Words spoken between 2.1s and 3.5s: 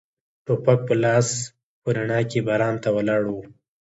کې باران ته ولاړ و.